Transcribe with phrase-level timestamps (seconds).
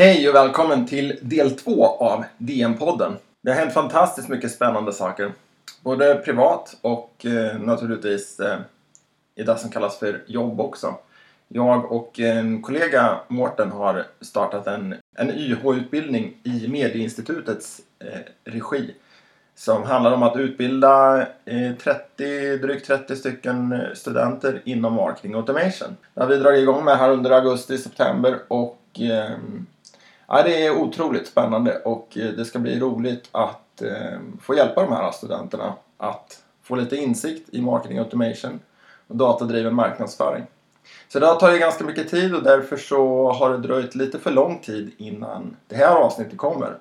[0.00, 3.16] Hej och välkommen till del två av DN-podden!
[3.42, 5.32] Det har hänt fantastiskt mycket spännande saker.
[5.82, 8.58] Både privat och eh, naturligtvis eh,
[9.34, 10.94] i det som kallas för jobb också.
[11.48, 18.94] Jag och en kollega, Mårten, har startat en, en YH-utbildning i Medieinstitutets eh, regi.
[19.54, 25.96] Som handlar om att utbilda eh, 30, drygt 30 stycken eh, studenter inom marketing automation.
[26.14, 29.36] Det har vi dragit igång med här under augusti-september och eh,
[30.30, 34.82] ja, det är otroligt spännande och eh, det ska bli roligt att eh, få hjälpa
[34.82, 38.60] de här studenterna att få lite insikt i marketing automation
[39.06, 40.46] och datadriven marknadsföring.
[41.08, 44.30] Så det har tagit ganska mycket tid och därför så har det dröjt lite för
[44.30, 46.74] lång tid innan det här avsnittet kommer.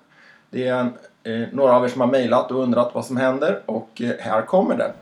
[0.49, 3.61] Det är en, eh, några av er som har mejlat och undrat vad som händer
[3.65, 4.93] och eh, här kommer det.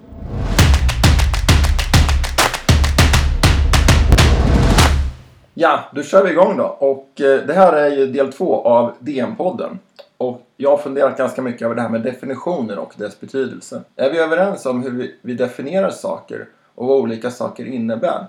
[5.59, 6.63] Ja, då kör vi igång då.
[6.65, 9.79] Och eh, det här är ju del två av DM-podden.
[10.17, 13.81] Och jag har funderat ganska mycket över det här med definitioner och dess betydelse.
[13.95, 18.27] Är vi överens om hur vi, vi definierar saker och vad olika saker innebär?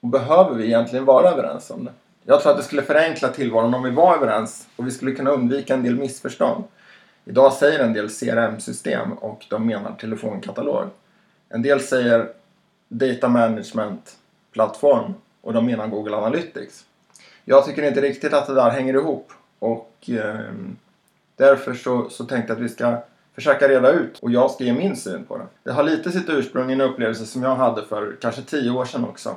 [0.00, 1.92] Och behöver vi egentligen vara överens om det?
[2.24, 5.30] Jag tror att det skulle förenkla tillvaron om vi var överens och vi skulle kunna
[5.30, 6.64] undvika en del missförstånd.
[7.24, 10.84] Idag säger en del CRM-system och de menar telefonkatalog.
[11.48, 12.28] En del säger
[12.88, 16.84] Data Management-plattform och de menar Google Analytics.
[17.44, 20.40] Jag tycker inte riktigt att det där hänger ihop och eh,
[21.36, 22.96] därför så, så tänkte jag att vi ska
[23.34, 25.46] försöka reda ut och jag ska ge min syn på det.
[25.62, 28.84] Det har lite sitt ursprung i en upplevelse som jag hade för kanske tio år
[28.84, 29.36] sedan också.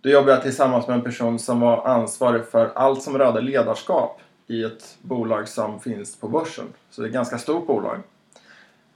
[0.00, 4.20] Då jobbade jag tillsammans med en person som var ansvarig för allt som rörde ledarskap
[4.46, 6.64] i ett bolag som finns på börsen.
[6.90, 7.98] Så det är ett ganska stort bolag.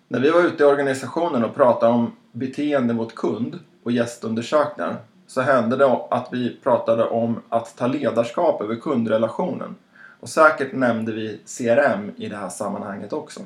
[0.09, 4.97] När vi var ute i organisationen och pratade om beteende mot kund och gästundersökningar
[5.27, 9.77] så hände det att vi pratade om att ta ledarskap över kundrelationen.
[10.21, 13.41] Och säkert nämnde vi CRM i det här sammanhanget också.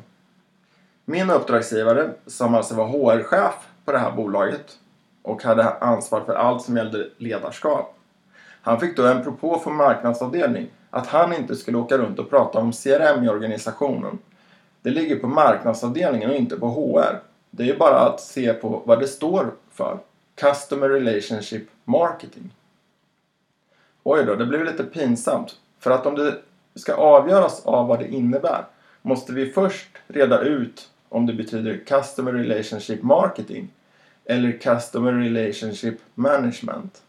[1.04, 3.54] Min uppdragsgivare, som alltså var HR-chef
[3.84, 4.76] på det här bolaget
[5.22, 7.96] och hade ansvar för allt som gällde ledarskap.
[8.62, 12.58] Han fick då en propå från marknadsavdelning att han inte skulle åka runt och prata
[12.58, 14.18] om CRM i organisationen.
[14.82, 17.20] Det ligger på marknadsavdelningen och inte på HR.
[17.50, 19.98] Det är ju bara att se på vad det står för.
[20.40, 22.54] Customer Relationship Marketing.
[24.02, 25.56] Oj då, det blev lite pinsamt.
[25.78, 26.38] För att om det
[26.74, 28.64] ska avgöras av vad det innebär
[29.02, 33.68] måste vi först reda ut om det betyder Customer Relationship Marketing
[34.24, 37.02] eller Customer Relationship Management.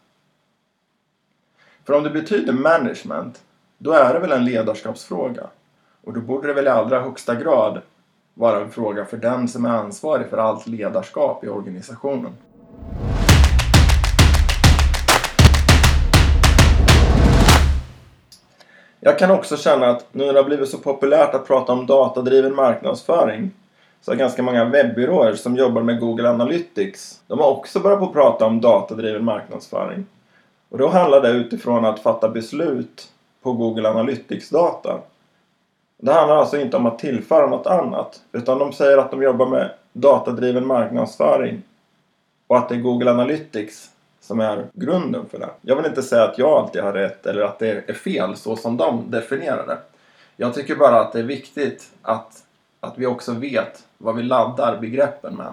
[1.84, 3.42] För om det betyder management,
[3.78, 5.46] då är det väl en ledarskapsfråga.
[6.04, 7.80] Och då borde det väl i allra högsta grad
[8.34, 12.32] vara en fråga för den som är ansvarig för allt ledarskap i organisationen.
[19.04, 21.86] Jag kan också känna att nu när det har blivit så populärt att prata om
[21.86, 23.50] datadriven marknadsföring
[24.00, 28.04] så har ganska många webbyråer som jobbar med Google Analytics de har också börjat på
[28.06, 30.06] att prata om datadriven marknadsföring.
[30.68, 33.08] Och då handlar det utifrån att fatta beslut
[33.42, 34.98] på Google Analytics-data.
[35.98, 39.46] Det handlar alltså inte om att tillföra något annat utan de säger att de jobbar
[39.46, 41.62] med datadriven marknadsföring
[42.46, 43.90] och att det är Google Analytics
[44.32, 45.50] som är grunden för det.
[45.60, 48.56] Jag vill inte säga att jag alltid har rätt eller att det är fel så
[48.56, 49.78] som de definierar det.
[50.36, 52.32] Jag tycker bara att det är viktigt att,
[52.80, 55.52] att vi också vet vad vi laddar begreppen med.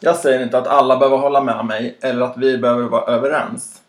[0.00, 3.81] Jag säger inte att alla behöver hålla med mig eller att vi behöver vara överens.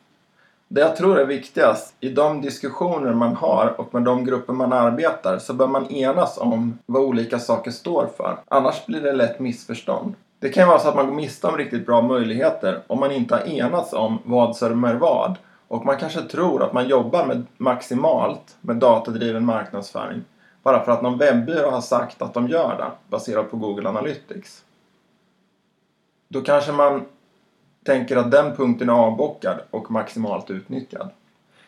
[0.73, 4.73] Det jag tror är viktigast i de diskussioner man har och med de grupper man
[4.73, 8.38] arbetar så bör man enas om vad olika saker står för.
[8.47, 10.13] Annars blir det lätt missförstånd.
[10.39, 13.35] Det kan vara så att man går miste om riktigt bra möjligheter om man inte
[13.35, 15.35] har enats om vad som är vad.
[15.67, 20.23] Och man kanske tror att man jobbar med maximalt med datadriven marknadsföring
[20.63, 24.64] bara för att någon webbyrå har sagt att de gör det baserat på Google Analytics.
[26.28, 27.05] Då kanske man
[27.84, 31.09] tänker att den punkten är avbockad och maximalt utnyttjad.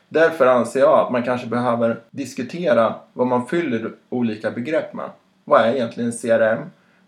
[0.09, 5.09] Därför anser jag att man kanske behöver diskutera vad man fyller olika begrepp med.
[5.43, 6.59] Vad är egentligen CRM?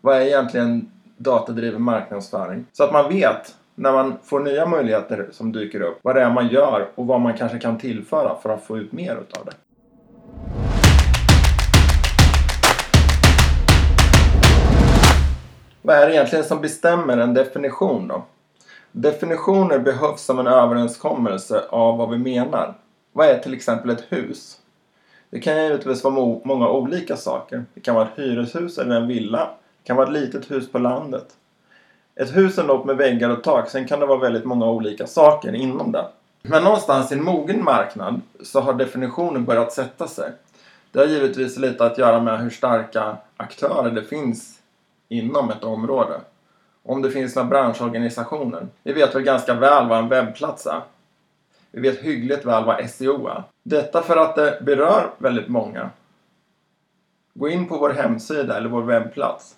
[0.02, 2.66] Vad är egentligen datadriven marknadsföring?
[2.74, 6.30] Så att man vet när man får nya möjligheter som dyker upp vad det är
[6.30, 9.52] man gör och vad man kanske kan tillföra för att få ut mer utav det.
[15.82, 18.24] Vad är det egentligen som bestämmer en definition då?
[19.00, 22.74] Definitioner behövs som en överenskommelse av vad vi menar.
[23.12, 24.58] Vad är till exempel ett hus?
[25.30, 27.66] Det kan givetvis vara många olika saker.
[27.74, 29.40] Det kan vara ett hyreshus eller en villa.
[29.82, 31.26] Det kan vara ett litet hus på landet.
[32.16, 35.08] Ett hus är något med väggar och tak, sen kan det vara väldigt många olika
[35.08, 36.06] saker inom det.
[36.42, 40.32] Men någonstans i en mogen marknad så har definitionen börjat sätta sig.
[40.92, 44.60] Det har givetvis lite att göra med hur starka aktörer det finns
[45.10, 46.20] inom ett område.
[46.88, 48.68] Om det finns några branschorganisationer.
[48.84, 50.82] Vi vet väl ganska väl vad en webbplats är.
[51.72, 53.44] Vi vet hyggligt väl vad SEO är.
[53.64, 55.90] Detta för att det berör väldigt många.
[57.34, 59.56] Gå in på vår hemsida eller vår webbplats.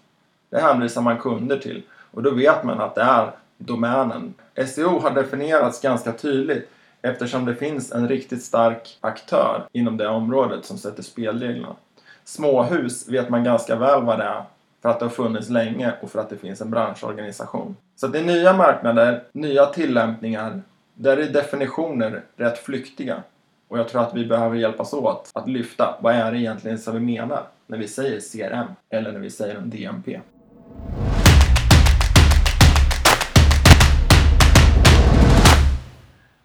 [0.50, 4.34] Det hänvisar man kunder till och då vet man att det är domänen.
[4.68, 6.70] SEO har definierats ganska tydligt
[7.02, 11.76] eftersom det finns en riktigt stark aktör inom det området som sätter spelreglerna.
[12.24, 14.44] Småhus vet man ganska väl vad det är
[14.81, 17.76] för att det har funnits länge och för att det finns en branschorganisation.
[17.96, 20.62] Så det är nya marknader, nya tillämpningar,
[20.94, 23.24] där är definitioner rätt flyktiga.
[23.68, 26.94] Och jag tror att vi behöver hjälpas åt att lyfta vad är det egentligen som
[26.94, 30.20] vi menar när vi säger CRM eller när vi säger en DMP.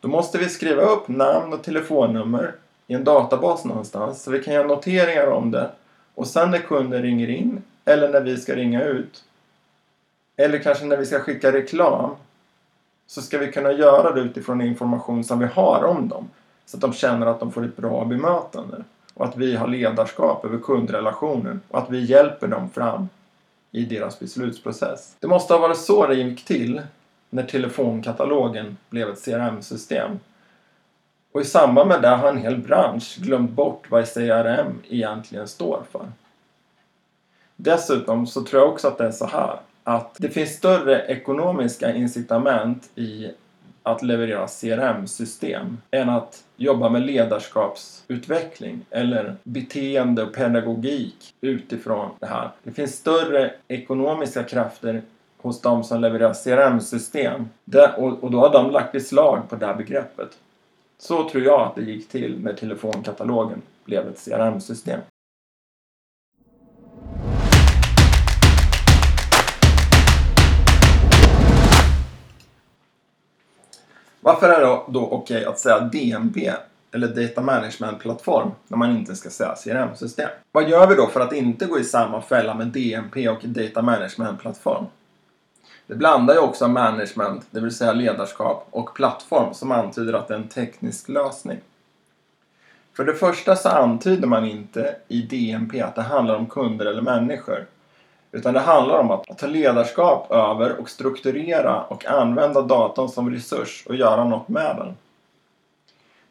[0.00, 2.54] Då måste vi skriva upp namn och telefonnummer
[2.86, 5.70] i en databas någonstans så vi kan göra noteringar om det.
[6.14, 9.24] Och sen när kunden ringer in eller när vi ska ringa ut
[10.36, 12.16] eller kanske när vi ska skicka reklam
[13.06, 16.30] så ska vi kunna göra det utifrån information som vi har om dem.
[16.66, 18.84] Så att de känner att de får ett bra bemötande.
[19.14, 23.08] Och att vi har ledarskap över kundrelationen och att vi hjälper dem fram
[23.70, 25.16] i deras beslutsprocess.
[25.20, 26.82] Det måste ha varit så det gick till
[27.30, 30.18] när telefonkatalogen blev ett CRM-system.
[31.32, 35.82] Och i samband med det har en hel bransch glömt bort vad CRM egentligen står
[35.90, 36.06] för.
[37.56, 41.94] Dessutom så tror jag också att det är så här att det finns större ekonomiska
[41.94, 43.30] incitament i
[43.82, 52.50] att leverera CRM-system än att jobba med ledarskapsutveckling eller beteende och pedagogik utifrån det här.
[52.62, 55.02] Det finns större ekonomiska krafter
[55.36, 57.48] hos de som levererar CRM-system
[57.96, 60.38] och då har de lagt beslag på det här begreppet.
[60.98, 65.00] Så tror jag att det gick till när telefonkatalogen blev ett CRM-system.
[74.24, 76.52] Varför är det då okej okay att säga DMP
[76.92, 80.28] eller Data Management Plattform när man inte ska säga CRM-system?
[80.52, 83.82] Vad gör vi då för att inte gå i samma fälla med DMP och Data
[83.82, 84.84] Management Plattform?
[85.86, 90.34] Det blandar ju också management, det vill säga ledarskap, och plattform som antyder att det
[90.34, 91.58] är en teknisk lösning.
[92.96, 97.02] För det första så antyder man inte i DMP att det handlar om kunder eller
[97.02, 97.66] människor.
[98.34, 103.86] Utan det handlar om att ta ledarskap över och strukturera och använda datorn som resurs
[103.88, 104.96] och göra något med den.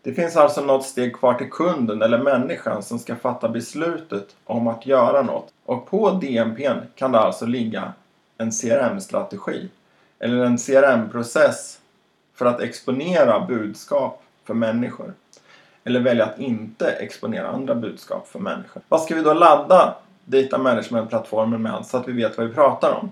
[0.02, 4.68] Det finns alltså något steg kvar till kunden eller människan som ska fatta beslutet om
[4.68, 5.54] att göra något.
[5.66, 7.94] Och på DMP'n kan det alltså ligga
[8.38, 9.70] en CRM-strategi
[10.20, 11.80] eller en CRM-process
[12.36, 15.14] för att exponera budskap för människor.
[15.86, 18.82] eller välja att inte exponera andra budskap för människor.
[18.90, 19.96] Vad ska vi då ladda
[20.26, 23.12] data management-plattformen med så att vi vet vad vi pratar om?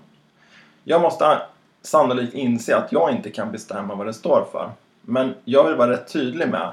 [0.84, 1.42] Jag måste
[1.82, 4.70] sannolikt inse att jag inte kan bestämma vad det står för.
[5.02, 6.70] Men jag vill vara rätt tydlig med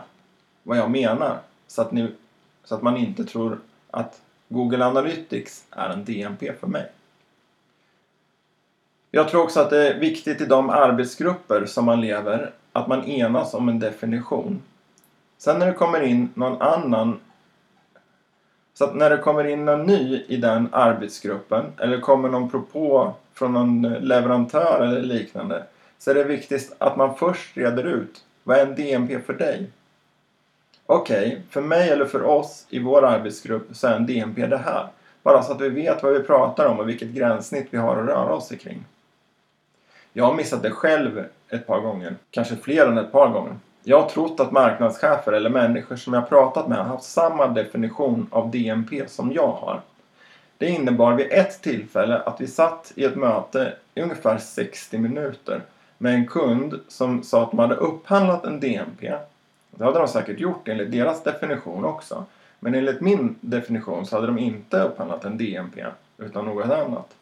[0.63, 2.11] vad jag menar så att, ni,
[2.63, 3.59] så att man inte tror
[3.91, 6.91] att Google Analytics är en DMP för mig.
[9.11, 13.05] Jag tror också att det är viktigt i de arbetsgrupper som man lever att man
[13.05, 14.61] enas om en definition.
[15.37, 17.19] Sen när det kommer in någon annan
[18.79, 23.13] så att när det kommer in någon ny i den arbetsgruppen eller kommer någon propå
[23.33, 25.63] från någon eh, leverantör eller liknande
[25.97, 29.69] så är det viktigt att man först reder ut vad är en DMP för dig?
[30.85, 34.57] Okej, okay, för mig eller för oss i vår arbetsgrupp så är en DMP det
[34.57, 34.87] här.
[35.23, 38.07] Bara så att vi vet vad vi pratar om och vilket gränssnitt vi har att
[38.07, 38.85] röra oss kring.
[40.13, 43.55] Jag har missat det själv ett par gånger, kanske fler än ett par gånger.
[43.89, 48.27] Jag har trott att marknadschefer eller människor som jag pratat med har haft samma definition
[48.31, 49.81] av DMP som jag har.
[50.57, 55.61] Det innebar vid ett tillfälle att vi satt i ett möte i ungefär 60 minuter
[55.97, 59.13] med en kund som sa att de hade upphandlat en DMP.
[59.71, 62.25] Det hade de säkert gjort enligt deras definition också.
[62.59, 65.85] Men enligt min definition så hade de inte upphandlat en DMP
[66.17, 67.15] utan något annat.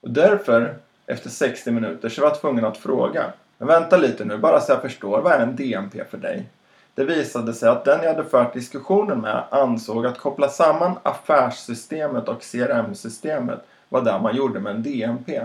[0.00, 0.74] Och därför,
[1.06, 3.32] efter 60 minuter, så var jag tvungen att fråga.
[3.62, 5.20] Men vänta lite nu, bara så jag förstår.
[5.20, 6.46] Vad är en DMP för dig?
[6.94, 12.28] Det visade sig att den jag hade fört diskussionen med ansåg att koppla samman affärssystemet
[12.28, 15.42] och CRM-systemet var det man gjorde med en DMP.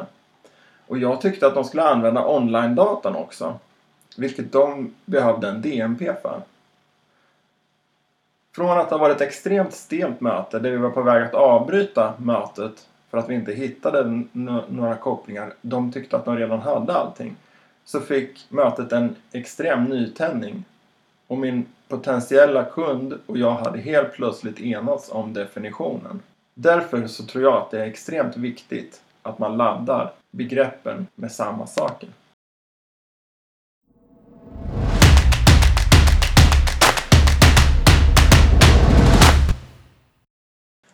[0.87, 3.59] Och jag tyckte att de skulle använda online-datan också.
[4.17, 6.41] Vilket de behövde en DMP för.
[8.55, 12.13] Från att ha varit ett extremt stelt möte där vi var på väg att avbryta
[12.17, 14.23] mötet för att vi inte hittade
[14.67, 15.53] några kopplingar.
[15.61, 17.35] De tyckte att de redan hade allting.
[17.87, 20.63] Så fick mötet en extrem nytändning.
[21.27, 26.21] Och min potentiella kund och jag hade helt plötsligt enats om definitionen.
[26.53, 31.67] Därför så tror jag att det är extremt viktigt att man laddar begreppen med samma
[31.67, 32.09] saker.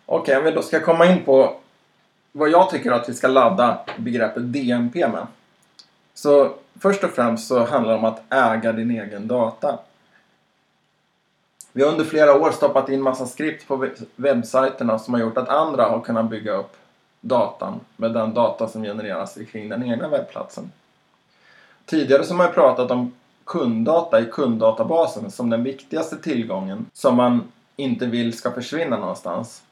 [0.06, 1.56] Okej, okay, om vi då ska komma in på
[2.32, 5.28] vad jag tycker att vi ska ladda begreppet DMP med.
[6.14, 9.80] Så först och främst så handlar det om att äga din egen data.
[11.72, 15.50] Vi har under flera år stoppat in massa skript på webbsajterna som har gjort att
[15.50, 16.76] andra har kunnat bygga upp
[17.22, 20.72] datan med den data som genereras kring den egna webbplatsen.
[21.86, 23.12] Tidigare så har man pratat om
[23.46, 29.64] kunddata i kunddatabasen som den viktigaste tillgången som man inte vill ska försvinna någonstans.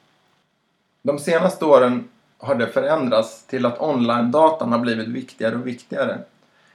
[1.02, 2.10] De senaste åren
[2.42, 6.18] har det förändrats till att online-datan har blivit viktigare och viktigare.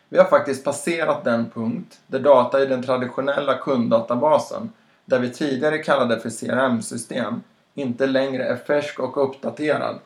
[0.08, 4.70] Vi har faktiskt passerat den punkt där data i den traditionella kunddatabasen,
[5.04, 7.42] där vi tidigare kallade för CRM-system,
[7.75, 9.99] inte längre är färsk och uppdaterad.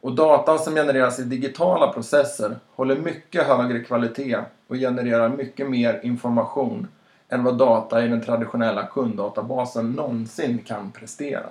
[0.00, 4.38] Och datan som genereras i digitala processer håller mycket högre kvalitet
[4.68, 6.88] och genererar mycket mer information
[7.28, 11.46] än vad data i den traditionella kunddatabasen någonsin kan prestera.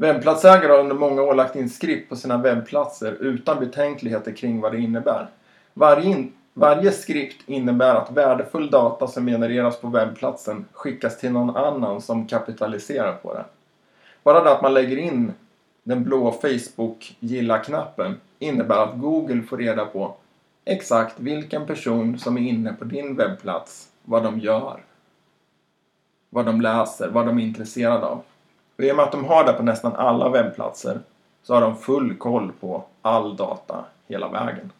[0.00, 4.72] Webbplatsägare har under många år lagt in skript på sina webbplatser utan betänkligheter kring vad
[4.72, 5.30] det innebär.
[5.74, 11.56] Varje, in, varje skript innebär att värdefull data som genereras på webbplatsen skickas till någon
[11.56, 13.44] annan som kapitaliserar på det.
[14.22, 15.32] Bara det att man lägger in
[15.82, 20.14] den blå Facebook-gilla-knappen innebär att Google får reda på
[20.64, 24.80] exakt vilken person som är inne på din webbplats, vad de gör,
[26.30, 28.22] vad de läser, vad de är intresserade av.
[28.80, 31.00] Och I och med att de har det på nästan alla webbplatser
[31.42, 34.72] så har de full koll på all data hela vägen.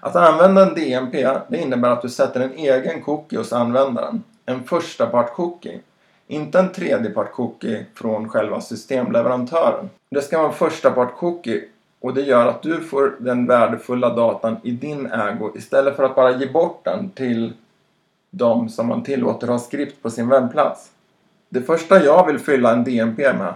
[0.00, 4.22] Att använda en DMP det innebär att du sätter en egen cookie hos användaren.
[4.44, 5.80] En förstapart-cookie.
[6.26, 9.90] Inte en tredjepart-cookie från själva systemleverantören.
[10.10, 11.64] Det ska vara en förstapart-cookie
[12.00, 16.14] och det gör att du får den värdefulla datan i din ägo istället för att
[16.14, 17.52] bara ge bort den till
[18.30, 20.90] de som man tillåter ha skript på sin webbplats.
[21.48, 23.54] Det första jag vill fylla en DNP med,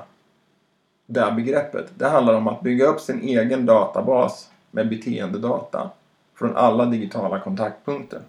[1.07, 5.91] det här begreppet, det handlar om att bygga upp sin egen databas med beteendedata
[6.39, 8.21] från alla digitala kontaktpunkter.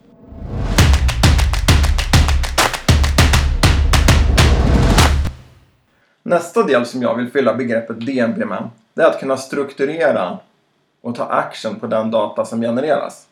[6.24, 10.38] Nästa del som jag vill fylla begreppet DNP med, det är att kunna strukturera
[11.02, 13.28] och ta action på den data som genereras.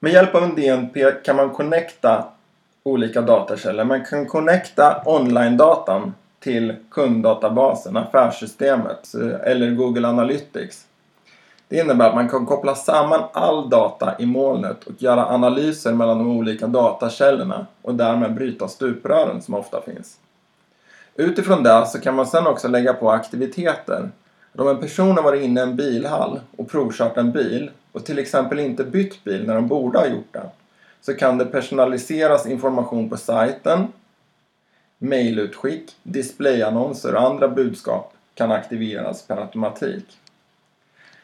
[0.00, 2.24] Med hjälp av en DNP kan man connecta
[2.82, 3.84] olika datakällor.
[3.84, 10.84] Man kan connecta online-datan till kunddatabasen, affärssystemet eller Google Analytics.
[11.68, 16.18] Det innebär att man kan koppla samman all data i molnet och göra analyser mellan
[16.18, 20.18] de olika datakällorna och därmed bryta stuprören som ofta finns.
[21.16, 24.10] Utifrån det så kan man sedan också lägga på aktiviteter.
[24.56, 28.18] Om en person har varit inne i en bilhall och provkört en bil och till
[28.18, 30.50] exempel inte bytt bil när de borde ha gjort det
[31.00, 33.86] så kan det personaliseras information på sajten,
[34.98, 40.18] Mejlutskick, displayannonser och andra budskap kan aktiveras per automatik.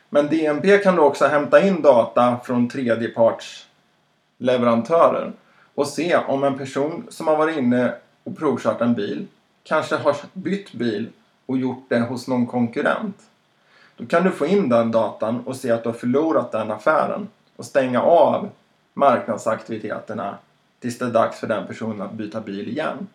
[0.09, 5.33] Men DNP kan då också hämta in data från tredjepartsleverantörer
[5.75, 9.27] och se om en person som har varit inne och provkört en bil
[9.63, 11.09] kanske har bytt bil
[11.47, 13.17] och gjort det hos någon konkurrent.
[13.97, 17.29] Då kan du få in den datan och se att du har förlorat den affären
[17.57, 18.51] och stänga av
[18.95, 20.39] marknadsaktiviteterna
[20.81, 23.07] tills det är dags för den personen att byta bil igen.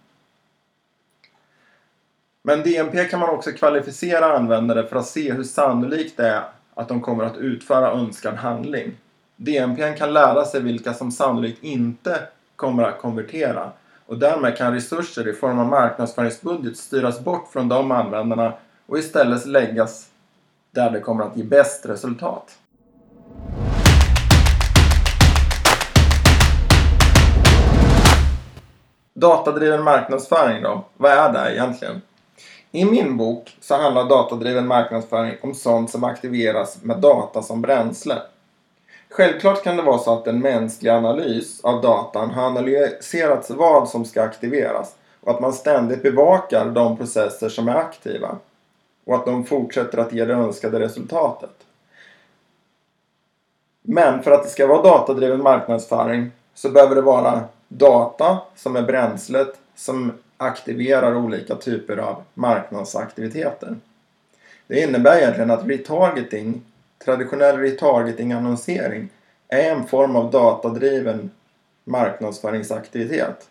[2.41, 6.43] Men DNP kan man också kvalificera användare för att se hur sannolikt det är
[6.73, 8.97] att de kommer att utföra önskad handling.
[9.35, 12.19] DNP kan lära sig vilka som sannolikt inte
[12.55, 13.71] kommer att konvertera
[14.05, 18.53] och därmed kan resurser i form av marknadsföringsbudget styras bort från de användarna
[18.85, 20.09] och istället läggas
[20.71, 22.57] där det kommer att ge bäst resultat.
[29.19, 30.83] Datadriven marknadsföring då?
[30.97, 32.01] Vad är det egentligen?
[32.71, 38.15] I min bok så handlar datadriven marknadsföring om sånt som aktiveras med data som bränsle.
[39.09, 44.05] Självklart kan det vara så att en mänsklig analys av datan har analyserats vad som
[44.05, 48.37] ska aktiveras och att man ständigt bevakar de processer som är aktiva
[49.05, 51.55] och att de fortsätter att ge det önskade resultatet.
[53.81, 58.81] Men för att det ska vara datadriven marknadsföring så behöver det vara data som är
[58.81, 63.75] bränslet som aktiverar olika typer av marknadsaktiviteter.
[64.67, 66.61] Det innebär egentligen att retargeting,
[67.05, 69.09] traditionell retargeting-annonsering,
[69.47, 71.31] är en form av datadriven
[71.83, 73.49] marknadsföringsaktivitet.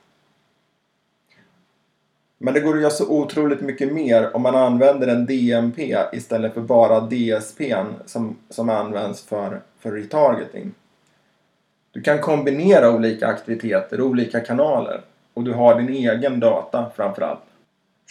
[2.38, 6.54] Men det går att göra så otroligt mycket mer om man använder en DMP istället
[6.54, 7.74] för bara DSP
[8.06, 10.74] som, som används för, för retargeting.
[11.98, 15.00] Du kan kombinera olika aktiviteter, olika kanaler
[15.34, 17.42] och du har din egen data framförallt.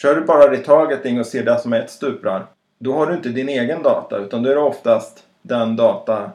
[0.02, 2.45] Kör du bara retargeting och ser det som ett stuprör,
[2.80, 6.32] då har du inte din egen data utan då är det oftast den data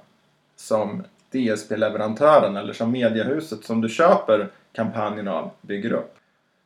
[0.57, 6.15] som DSP-leverantören eller som mediehuset som du köper kampanjen av bygger upp.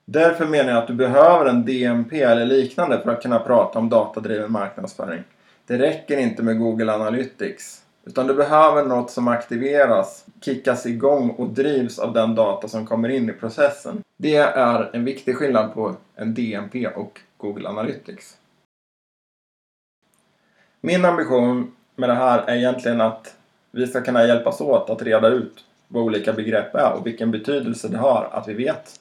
[0.05, 3.88] Därför menar jag att du behöver en DMP eller liknande för att kunna prata om
[3.88, 5.22] datadriven marknadsföring.
[5.66, 7.86] Det räcker inte med Google Analytics.
[8.07, 13.09] Utan du behöver något som aktiveras, kickas igång och drivs av den data som kommer
[13.09, 14.03] in i processen.
[14.16, 18.37] Det är en viktig skillnad på en DMP och Google Analytics.
[20.81, 23.35] Min ambition med det här är egentligen att
[23.71, 27.88] vi ska kunna hjälpas åt att reda ut vad olika begrepp är och vilken betydelse
[27.88, 29.01] det har att vi vet,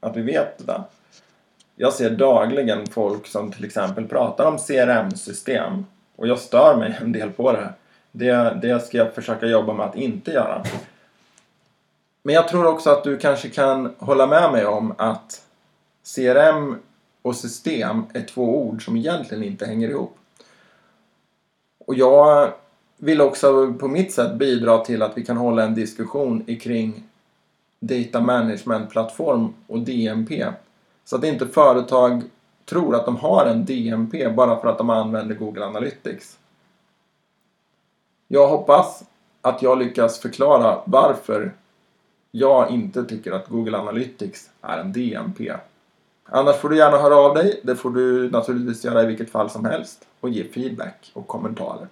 [0.00, 0.82] att vi vet det.
[1.76, 5.86] Jag ser dagligen folk som till exempel pratar om CRM-system
[6.16, 7.72] och jag stör mig en del på det.
[8.16, 10.62] Det, det ska jag försöka jobba med att inte göra.
[12.22, 15.42] Men jag tror också att du kanske kan hålla med mig om att
[16.14, 16.78] CRM
[17.22, 20.18] och system är två ord som egentligen inte hänger ihop.
[21.86, 22.52] Och jag
[22.96, 27.02] vill också på mitt sätt bidra till att vi kan hålla en diskussion kring
[27.80, 30.46] Data Management Plattform och DMP.
[31.04, 32.22] Så att inte företag
[32.64, 36.38] tror att de har en DMP bara för att de använder Google Analytics.
[38.28, 39.02] Jag hoppas
[39.40, 41.52] att jag lyckas förklara varför
[42.30, 45.52] jag inte tycker att Google Analytics är en DMP.
[46.24, 47.60] Annars får du gärna höra av dig.
[47.62, 51.88] Det får du naturligtvis göra i vilket fall som helst och ge feedback och kommentarer.